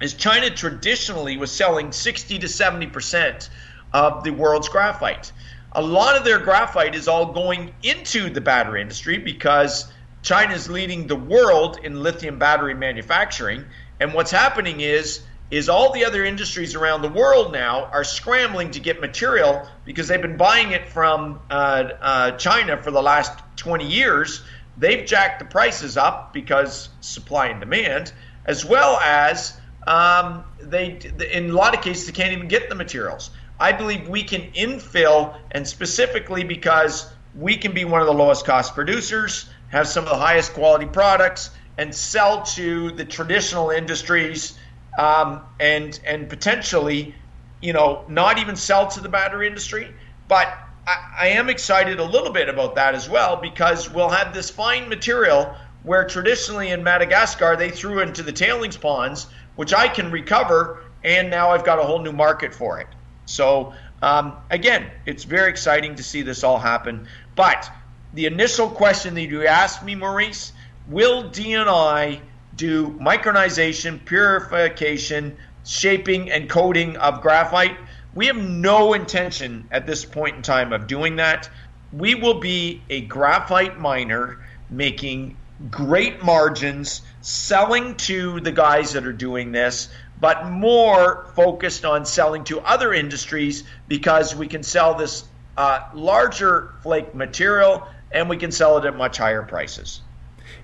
is 0.00 0.14
China 0.14 0.48
traditionally 0.48 1.36
was 1.36 1.50
selling 1.50 1.90
60 1.90 2.38
to 2.38 2.48
70 2.48 2.86
percent 2.86 3.50
of 3.92 4.24
the 4.24 4.30
world's 4.30 4.68
graphite. 4.68 5.32
A 5.72 5.82
lot 5.82 6.16
of 6.16 6.24
their 6.24 6.38
graphite 6.38 6.94
is 6.94 7.06
all 7.06 7.32
going 7.32 7.72
into 7.82 8.30
the 8.30 8.40
battery 8.40 8.82
industry 8.82 9.18
because 9.18 9.90
China 10.22 10.54
is 10.54 10.68
leading 10.68 11.06
the 11.06 11.16
world 11.16 11.78
in 11.82 12.02
lithium 12.02 12.38
battery 12.38 12.74
manufacturing. 12.74 13.64
And 14.00 14.14
what's 14.14 14.30
happening 14.30 14.80
is 14.80 15.22
is 15.50 15.68
all 15.68 15.92
the 15.92 16.04
other 16.04 16.24
industries 16.24 16.76
around 16.76 17.02
the 17.02 17.08
world 17.08 17.52
now 17.52 17.84
are 17.86 18.04
scrambling 18.04 18.70
to 18.70 18.78
get 18.78 19.00
material 19.00 19.66
because 19.84 20.06
they've 20.06 20.22
been 20.22 20.36
buying 20.36 20.70
it 20.70 20.88
from 20.88 21.40
uh, 21.50 21.88
uh, 22.00 22.30
China 22.32 22.80
for 22.80 22.92
the 22.92 23.02
last 23.02 23.36
20 23.56 23.84
years. 23.84 24.42
They've 24.78 25.04
jacked 25.04 25.40
the 25.40 25.44
prices 25.44 25.96
up 25.96 26.32
because 26.32 26.88
supply 27.00 27.48
and 27.48 27.58
demand, 27.58 28.12
as 28.44 28.64
well 28.64 28.96
as 28.98 29.58
um, 29.86 30.44
they, 30.60 31.00
in 31.32 31.50
a 31.50 31.52
lot 31.52 31.74
of 31.74 31.82
cases, 31.82 32.06
they 32.06 32.12
can't 32.12 32.32
even 32.32 32.46
get 32.46 32.68
the 32.68 32.76
materials. 32.76 33.30
I 33.60 33.72
believe 33.72 34.08
we 34.08 34.22
can 34.22 34.50
infill, 34.52 35.36
and 35.50 35.68
specifically 35.68 36.44
because 36.44 37.12
we 37.38 37.56
can 37.56 37.72
be 37.72 37.84
one 37.84 38.00
of 38.00 38.06
the 38.06 38.14
lowest 38.14 38.46
cost 38.46 38.74
producers, 38.74 39.50
have 39.68 39.86
some 39.86 40.04
of 40.04 40.10
the 40.10 40.16
highest 40.16 40.54
quality 40.54 40.86
products, 40.86 41.50
and 41.76 41.94
sell 41.94 42.42
to 42.42 42.90
the 42.92 43.04
traditional 43.04 43.70
industries, 43.70 44.58
um, 44.98 45.42
and 45.60 46.00
and 46.06 46.28
potentially, 46.28 47.14
you 47.60 47.74
know, 47.74 48.04
not 48.08 48.38
even 48.38 48.56
sell 48.56 48.88
to 48.88 49.00
the 49.00 49.08
battery 49.08 49.46
industry. 49.46 49.92
But 50.26 50.48
I, 50.86 50.96
I 51.18 51.26
am 51.28 51.50
excited 51.50 52.00
a 52.00 52.04
little 52.04 52.32
bit 52.32 52.48
about 52.48 52.74
that 52.76 52.94
as 52.94 53.10
well 53.10 53.36
because 53.36 53.90
we'll 53.90 54.08
have 54.08 54.32
this 54.32 54.48
fine 54.48 54.88
material 54.88 55.54
where 55.82 56.04
traditionally 56.04 56.70
in 56.70 56.82
Madagascar 56.82 57.56
they 57.56 57.70
threw 57.70 58.00
into 58.00 58.22
the 58.22 58.32
tailings 58.32 58.76
ponds, 58.76 59.26
which 59.56 59.74
I 59.74 59.88
can 59.88 60.10
recover, 60.10 60.82
and 61.04 61.30
now 61.30 61.50
I've 61.50 61.64
got 61.64 61.78
a 61.78 61.82
whole 61.82 62.00
new 62.00 62.12
market 62.12 62.54
for 62.54 62.80
it. 62.80 62.88
So 63.30 63.72
um, 64.02 64.36
again, 64.50 64.90
it's 65.06 65.24
very 65.24 65.50
exciting 65.50 65.96
to 65.96 66.02
see 66.02 66.22
this 66.22 66.42
all 66.42 66.58
happen. 66.58 67.06
But 67.36 67.70
the 68.14 68.26
initial 68.26 68.68
question 68.68 69.14
that 69.14 69.22
you 69.22 69.46
asked 69.46 69.84
me, 69.84 69.94
Maurice, 69.94 70.52
will 70.88 71.24
DNI 71.24 72.20
do 72.56 72.88
micronization, 73.00 74.04
purification, 74.04 75.36
shaping, 75.64 76.30
and 76.30 76.48
coating 76.48 76.96
of 76.96 77.20
graphite? 77.20 77.76
We 78.14 78.26
have 78.26 78.36
no 78.36 78.94
intention 78.94 79.68
at 79.70 79.86
this 79.86 80.04
point 80.04 80.36
in 80.36 80.42
time 80.42 80.72
of 80.72 80.86
doing 80.86 81.16
that. 81.16 81.48
We 81.92 82.14
will 82.14 82.40
be 82.40 82.82
a 82.90 83.02
graphite 83.02 83.78
miner 83.78 84.44
making 84.68 85.36
great 85.70 86.22
margins, 86.24 87.02
selling 87.20 87.96
to 87.96 88.40
the 88.40 88.52
guys 88.52 88.94
that 88.94 89.06
are 89.06 89.12
doing 89.12 89.52
this, 89.52 89.88
but 90.20 90.46
more 90.50 91.30
focused 91.34 91.84
on 91.84 92.04
selling 92.04 92.44
to 92.44 92.60
other 92.60 92.92
industries 92.92 93.64
because 93.88 94.34
we 94.34 94.46
can 94.46 94.62
sell 94.62 94.94
this 94.94 95.24
uh, 95.56 95.88
larger 95.94 96.74
flake 96.82 97.14
material 97.14 97.86
and 98.12 98.28
we 98.28 98.36
can 98.36 98.50
sell 98.52 98.76
it 98.78 98.84
at 98.84 98.96
much 98.96 99.18
higher 99.18 99.42
prices. 99.42 100.02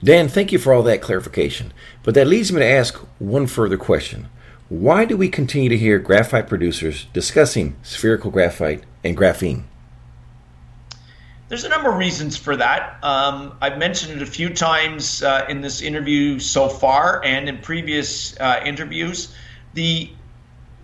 Dan, 0.03 0.29
thank 0.29 0.53
you 0.53 0.59
for 0.59 0.73
all 0.73 0.83
that 0.83 1.01
clarification. 1.01 1.73
But 2.03 2.15
that 2.15 2.27
leads 2.27 2.53
me 2.53 2.61
to 2.61 2.67
ask 2.67 2.97
one 3.19 3.47
further 3.47 3.77
question. 3.79 4.29
Why 4.69 5.05
do 5.05 5.17
we 5.17 5.29
continue 5.29 5.69
to 5.69 5.79
hear 5.79 5.99
graphite 5.99 6.49
producers 6.49 7.07
discussing 7.13 7.77
spherical 7.83 8.31
graphite 8.31 8.83
and 9.05 9.17
graphene? 9.17 9.63
There's 11.49 11.63
a 11.63 11.69
number 11.69 11.91
of 11.91 11.97
reasons 11.97 12.37
for 12.37 12.57
that. 12.57 12.99
Um, 13.05 13.57
I've 13.61 13.79
mentioned 13.79 14.21
it 14.21 14.23
a 14.23 14.31
few 14.31 14.51
times 14.51 15.23
uh, 15.23 15.47
in 15.49 15.61
this 15.61 15.81
interview 15.81 16.41
so 16.41 16.69
far 16.69 17.23
and 17.25 17.49
in 17.49 17.59
previous 17.59 18.37
uh, 18.41 18.63
interviews. 18.65 19.33
The 19.75 20.11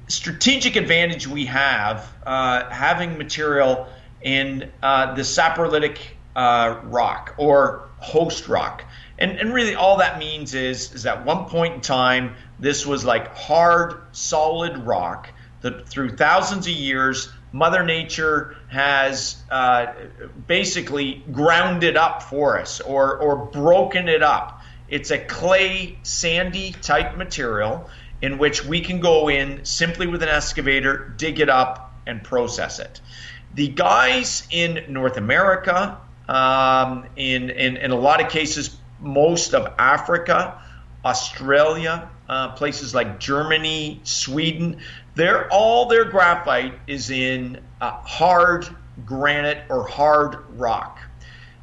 strategic 0.07 0.77
advantage 0.77 1.27
we 1.27 1.47
have 1.47 2.09
uh, 2.25 2.71
having 2.71 3.19
material 3.19 3.89
in 4.23 4.71
uh, 4.85 5.15
the 5.15 5.23
saprolitic 5.23 5.99
uh, 6.37 6.79
rock 6.85 7.35
or 7.39 7.89
host 7.99 8.47
rock. 8.47 8.85
And, 9.19 9.39
and 9.39 9.53
really, 9.53 9.75
all 9.75 9.97
that 9.97 10.21
means 10.21 10.55
is, 10.55 10.93
is 10.93 11.07
at 11.07 11.25
one 11.25 11.47
point 11.47 11.75
in 11.75 11.81
time, 11.81 12.37
this 12.61 12.87
was 12.87 13.05
like 13.05 13.35
hard, 13.35 13.95
solid 14.13 14.79
rock 14.79 15.29
that 15.63 15.89
through 15.89 16.17
thousands 16.17 16.69
of 16.69 16.73
years, 16.73 17.33
Mother 17.53 17.85
Nature 17.85 18.57
has 18.69 19.37
uh, 19.51 19.93
basically 20.47 21.23
ground 21.31 21.85
it 21.85 21.97
up 21.97 22.23
for 22.23 22.59
us 22.59 22.81
or, 22.81 23.19
or 23.19 23.37
broken 23.37 24.09
it 24.09 24.23
up. 24.23 24.63
It's 24.89 25.11
a 25.11 25.19
clay, 25.19 25.99
sandy 26.03 26.73
type 26.73 27.17
material 27.17 27.89
in 28.23 28.39
which 28.39 28.65
we 28.65 28.81
can 28.81 29.01
go 29.01 29.29
in 29.29 29.65
simply 29.65 30.07
with 30.07 30.23
an 30.23 30.29
excavator, 30.29 31.13
dig 31.17 31.41
it 31.41 31.51
up, 31.51 31.93
and 32.07 32.23
process 32.23 32.79
it. 32.79 33.01
The 33.55 33.69
guys 33.69 34.47
in 34.51 34.87
North 34.89 35.17
America, 35.17 35.99
um, 36.29 37.07
in, 37.17 37.51
in, 37.51 37.77
in 37.77 37.91
a 37.91 37.97
lot 37.97 38.23
of 38.23 38.31
cases, 38.31 38.77
most 39.01 39.55
of 39.55 39.75
Africa, 39.79 40.63
Australia, 41.05 42.09
uh, 42.29 42.53
places 42.53 42.95
like 42.95 43.19
Germany, 43.19 44.01
Sweden, 44.05 44.81
they're, 45.15 45.51
all 45.53 45.87
their 45.87 46.05
graphite 46.05 46.75
is 46.87 47.11
in 47.11 47.61
uh, 47.81 47.91
hard 47.91 48.67
granite 49.05 49.65
or 49.69 49.87
hard 49.87 50.37
rock. 50.59 50.99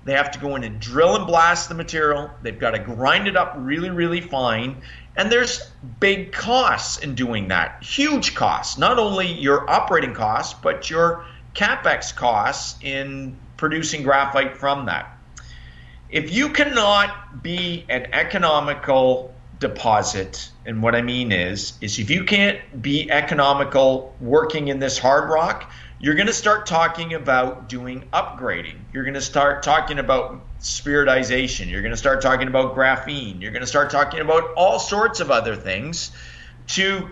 They 0.05 0.13
have 0.13 0.31
to 0.31 0.39
go 0.39 0.55
in 0.55 0.63
and 0.63 0.79
drill 0.79 1.15
and 1.15 1.27
blast 1.27 1.69
the 1.69 1.75
material. 1.75 2.31
They've 2.41 2.57
got 2.57 2.71
to 2.71 2.79
grind 2.79 3.27
it 3.27 3.35
up 3.35 3.53
really, 3.57 3.89
really 3.89 4.21
fine. 4.21 4.81
And 5.15 5.31
there's 5.31 5.69
big 5.99 6.31
costs 6.31 6.97
in 6.97 7.15
doing 7.15 7.49
that. 7.49 7.83
Huge 7.83 8.35
costs. 8.35 8.77
Not 8.77 8.97
only 8.97 9.31
your 9.33 9.69
operating 9.69 10.13
costs, 10.13 10.57
but 10.61 10.89
your 10.89 11.25
capex 11.53 12.15
costs 12.15 12.81
in 12.81 13.37
producing 13.57 14.03
graphite 14.03 14.57
from 14.57 14.85
that. 14.85 15.17
If 16.09 16.33
you 16.33 16.49
cannot 16.49 17.43
be 17.43 17.85
an 17.89 18.07
economical 18.13 19.33
deposit, 19.59 20.49
and 20.65 20.81
what 20.81 20.95
I 20.95 21.01
mean 21.01 21.31
is, 21.31 21.73
is 21.81 21.99
if 21.99 22.09
you 22.09 22.23
can't 22.23 22.59
be 22.81 23.11
economical 23.11 24.15
working 24.21 24.69
in 24.69 24.79
this 24.79 24.97
hard 24.97 25.29
rock, 25.29 25.71
you're 25.99 26.15
going 26.15 26.27
to 26.27 26.33
start 26.33 26.65
talking 26.65 27.13
about 27.13 27.67
doing 27.67 28.05
upgrading. 28.13 28.77
You're 28.93 29.03
going 29.03 29.15
to 29.15 29.21
start 29.21 29.63
talking 29.63 29.99
about 29.99 30.41
spheritization. 30.61 31.69
You're 31.69 31.81
going 31.81 31.91
to 31.91 31.97
start 31.97 32.21
talking 32.21 32.47
about 32.47 32.73
graphene. 32.73 33.41
You're 33.41 33.51
going 33.51 33.61
to 33.61 33.67
start 33.67 33.89
talking 33.89 34.21
about 34.21 34.53
all 34.55 34.79
sorts 34.79 35.19
of 35.19 35.29
other 35.29 35.57
things 35.57 36.11
to 36.67 37.09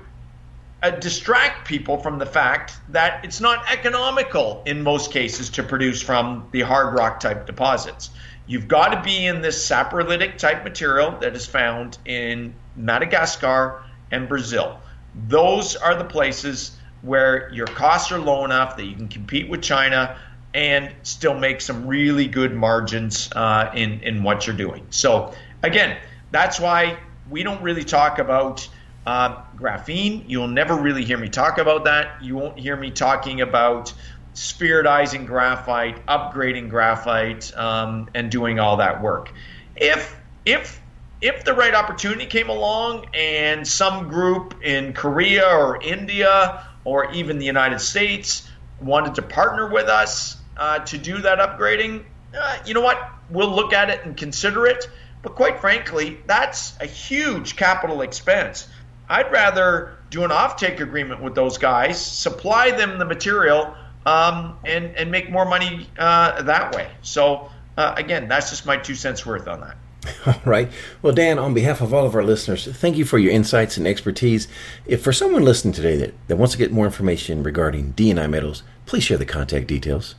uh, 0.84 0.92
distract 0.92 1.68
people 1.68 1.98
from 1.98 2.18
the 2.18 2.26
fact 2.26 2.78
that 2.90 3.26
it's 3.26 3.42
not 3.42 3.66
economical 3.72 4.64
in 4.66 4.84
most 4.84 5.12
cases 5.12 5.50
to 5.50 5.64
produce 5.64 6.02
from 6.02 6.48
the 6.52 6.62
hard 6.62 6.98
rock 6.98 7.20
type 7.20 7.46
deposits. 7.46 8.10
You've 8.48 8.68
got 8.68 8.90
to 8.90 9.02
be 9.02 9.26
in 9.26 9.42
this 9.42 9.70
saprolitic 9.70 10.38
type 10.38 10.64
material 10.64 11.12
that 11.20 11.36
is 11.36 11.46
found 11.46 11.98
in 12.06 12.54
Madagascar 12.76 13.84
and 14.12 14.28
Brazil. 14.28 14.80
Those 15.28 15.76
are 15.76 15.96
the 15.96 16.06
places 16.06 16.78
where 17.02 17.50
your 17.54 17.68
costs 17.68 18.12
are 18.12 18.20
low 18.20 18.46
enough 18.46 18.78
that 18.78 18.86
you 18.86 18.96
can 18.96 19.10
compete 19.10 19.50
with 19.50 19.62
China 19.62 20.18
and 20.54 20.94
still 21.04 21.34
make 21.34 21.62
some 21.62 21.86
really 21.86 22.28
good 22.28 22.56
margins 22.56 23.30
uh, 23.36 23.72
in 23.76 24.00
in 24.02 24.24
what 24.24 24.48
you're 24.48 24.56
doing. 24.56 24.86
So 24.90 25.34
again, 25.62 25.98
that's 26.32 26.60
why 26.60 26.98
we 27.30 27.44
don't 27.44 27.62
really 27.62 27.84
talk 27.84 28.20
about 28.20 28.68
uh, 29.06 29.42
graphene. 29.58 30.24
You'll 30.28 30.48
never 30.48 30.76
really 30.76 31.04
hear 31.04 31.18
me 31.18 31.30
talk 31.30 31.58
about 31.58 31.86
that. 31.86 32.24
You 32.24 32.36
won't 32.36 32.58
hear 32.58 32.76
me 32.76 32.92
talking 32.92 33.42
about 33.42 33.94
spheritizing 34.38 35.26
graphite, 35.26 36.06
upgrading 36.06 36.70
graphite, 36.70 37.52
um, 37.58 38.08
and 38.14 38.30
doing 38.30 38.60
all 38.60 38.78
that 38.78 39.02
work. 39.02 39.34
If 39.76 40.16
if 40.46 40.80
if 41.22 41.44
the 41.44 41.56
right 41.56 41.74
opportunity 41.74 42.28
came 42.28 42.50
along 42.50 43.08
and 43.16 43.68
some 43.68 44.08
group 44.08 44.54
in 44.64 44.94
Korea 44.94 45.44
or 45.44 45.82
India 45.82 46.64
or 46.84 47.12
even 47.12 47.40
the 47.40 47.46
United 47.46 47.82
States 47.82 48.48
wanted 48.80 49.16
to 49.16 49.24
partner 49.24 49.68
with 49.68 49.88
us 49.88 50.38
uh, 50.56 50.80
to 50.80 51.00
do 51.00 51.18
that 51.18 51.40
upgrading, 51.40 52.04
uh, 52.40 52.58
you 52.64 52.76
know 52.76 52.82
what? 52.82 53.10
We'll 53.32 53.50
look 53.50 53.74
at 53.74 53.90
it 53.90 54.06
and 54.06 54.16
consider 54.16 54.68
it. 54.68 54.88
But 55.24 55.34
quite 55.34 55.60
frankly, 55.60 56.20
that's 56.28 56.78
a 56.80 56.86
huge 56.86 57.56
capital 57.56 58.02
expense. 58.02 58.68
I'd 59.10 59.32
rather 59.32 59.98
do 60.12 60.24
an 60.24 60.30
offtake 60.30 60.80
agreement 60.80 61.24
with 61.24 61.34
those 61.34 61.58
guys, 61.58 62.00
supply 62.00 62.70
them 62.70 63.00
the 63.00 63.06
material, 63.06 63.74
um, 64.08 64.58
and 64.64 64.96
and 64.96 65.12
make 65.12 65.30
more 65.30 65.46
money 65.46 65.88
uh, 66.00 66.42
that 66.44 66.74
way. 66.74 66.90
So 67.02 67.52
uh, 67.76 67.94
again, 67.98 68.28
that's 68.30 68.50
just 68.50 68.66
my 68.66 68.78
two 68.78 68.96
cents 68.96 69.26
worth 69.26 69.48
on 69.48 69.62
that. 69.62 69.78
All 70.26 70.42
right. 70.46 70.72
Well, 71.02 71.14
Dan, 71.14 71.38
on 71.38 71.54
behalf 71.54 71.82
of 71.82 71.94
all 71.94 72.06
of 72.06 72.16
our 72.16 72.24
listeners, 72.24 72.66
thank 72.66 72.96
you 72.96 73.04
for 73.04 73.18
your 73.18 73.34
insights 73.34 73.76
and 73.76 73.86
expertise. 73.86 74.48
If 74.86 75.04
for 75.04 75.12
someone 75.12 75.44
listening 75.44 75.74
today 75.74 75.98
that, 75.98 76.14
that 76.28 76.38
wants 76.38 76.54
to 76.54 76.58
get 76.58 76.72
more 76.72 76.86
information 76.86 77.44
regarding 77.44 77.94
DNI 77.94 78.30
metals, 78.30 78.64
please 78.86 79.04
share 79.04 79.18
the 79.18 79.26
contact 79.26 79.68
details. 79.68 80.16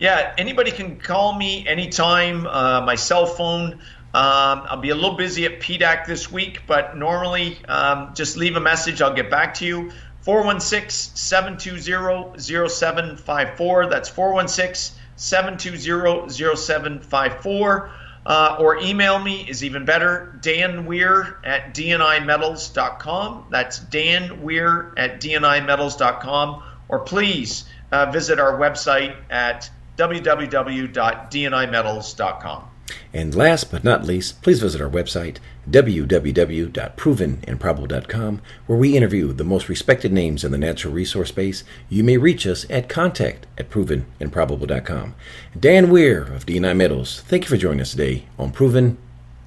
Yeah, 0.00 0.34
anybody 0.38 0.70
can 0.70 0.98
call 0.98 1.34
me 1.34 1.66
anytime. 1.68 2.46
Uh, 2.46 2.80
my 2.80 2.94
cell 2.94 3.26
phone. 3.26 3.74
Um, 4.14 4.64
I'll 4.68 4.80
be 4.80 4.90
a 4.90 4.94
little 4.94 5.16
busy 5.16 5.46
at 5.46 5.60
PDAC 5.60 6.06
this 6.06 6.30
week, 6.30 6.62
but 6.66 6.96
normally 6.96 7.56
um, 7.66 8.12
just 8.14 8.36
leave 8.36 8.56
a 8.56 8.60
message. 8.60 9.00
I'll 9.00 9.14
get 9.14 9.30
back 9.30 9.54
to 9.54 9.66
you. 9.66 9.92
416 10.22 11.16
720 11.16 12.38
0754. 12.38 13.86
That's 13.86 14.08
416 14.08 14.98
720 15.16 16.56
0754. 16.56 17.90
Uh, 18.24 18.56
or 18.60 18.78
email 18.78 19.18
me 19.18 19.44
is 19.48 19.64
even 19.64 19.84
better. 19.84 20.38
Dan 20.40 20.86
Weir 20.86 21.40
at 21.44 21.74
dnimetals.com. 21.74 23.46
That's 23.50 23.80
Dan 23.80 24.42
Weir 24.42 24.94
at 24.96 25.20
dnimetals.com. 25.20 26.62
Or 26.88 27.00
please 27.00 27.64
uh, 27.90 28.12
visit 28.12 28.38
our 28.38 28.56
website 28.58 29.16
at 29.28 29.68
www.dnimetals.com. 29.98 32.71
And 33.12 33.34
last 33.34 33.70
but 33.70 33.84
not 33.84 34.04
least, 34.04 34.40
please 34.42 34.60
visit 34.60 34.80
our 34.80 34.88
website, 34.88 35.36
www.provenandprobable.com, 35.70 38.42
where 38.66 38.78
we 38.78 38.96
interview 38.96 39.32
the 39.32 39.44
most 39.44 39.68
respected 39.68 40.12
names 40.12 40.44
in 40.44 40.52
the 40.52 40.58
natural 40.58 40.94
resource 40.94 41.28
space. 41.28 41.64
You 41.88 42.04
may 42.04 42.16
reach 42.16 42.46
us 42.46 42.64
at 42.70 42.88
contact 42.88 43.46
at 43.58 43.70
provenandprobable.com. 43.70 45.14
Dan 45.58 45.90
Weir 45.90 46.22
of 46.22 46.46
DNI 46.46 46.76
Metals, 46.76 47.20
thank 47.20 47.44
you 47.44 47.48
for 47.48 47.56
joining 47.56 47.80
us 47.80 47.92
today 47.92 48.26
on 48.38 48.52
Proven 48.52 48.98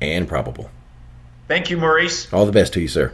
and 0.01 0.27
Probable. 0.27 0.69
Thank 1.47 1.69
you, 1.69 1.77
Maurice. 1.77 2.31
All 2.33 2.45
the 2.45 2.51
best 2.51 2.73
to 2.73 2.81
you, 2.81 2.87
sir. 2.87 3.13